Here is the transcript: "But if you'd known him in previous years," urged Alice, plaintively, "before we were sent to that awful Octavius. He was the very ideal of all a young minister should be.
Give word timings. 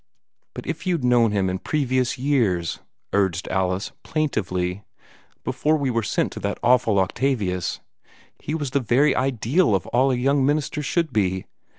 "But 0.55 0.65
if 0.65 0.87
you'd 0.87 1.03
known 1.03 1.29
him 1.29 1.47
in 1.47 1.59
previous 1.59 2.17
years," 2.17 2.79
urged 3.13 3.47
Alice, 3.49 3.91
plaintively, 4.01 4.83
"before 5.43 5.77
we 5.77 5.91
were 5.91 6.01
sent 6.01 6.31
to 6.31 6.39
that 6.39 6.57
awful 6.63 6.97
Octavius. 6.97 7.81
He 8.39 8.55
was 8.55 8.71
the 8.71 8.79
very 8.79 9.15
ideal 9.15 9.75
of 9.75 9.85
all 9.85 10.09
a 10.11 10.15
young 10.15 10.43
minister 10.43 10.81
should 10.81 11.13
be. 11.13 11.45